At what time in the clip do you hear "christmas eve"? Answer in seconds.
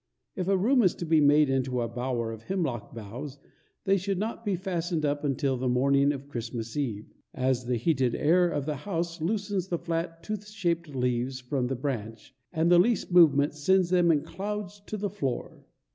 6.27-7.13